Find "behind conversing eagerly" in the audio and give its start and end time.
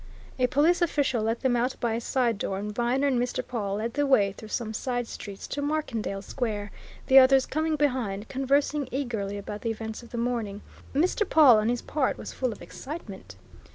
7.75-9.37